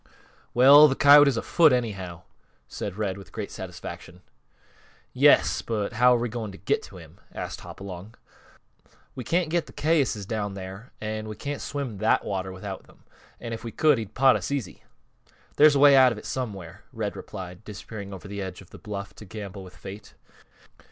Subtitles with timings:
[0.55, 2.23] "Well, th' coyote is afoot, anyhow,"
[2.67, 4.23] said Red, with great satisfaction.
[5.13, 8.15] "Yes; but how are we going to get to him?" asked Hopalong.
[9.13, 13.03] "We can't get th' cayuses down here, an' we can't swim that water without them.
[13.39, 14.81] And if we could, he'd pot us easy."
[15.57, 18.79] "There's a way out of it somewhere," Red replied, disappearing over the edge of the
[18.79, 20.15] bluff to gamble with Fate.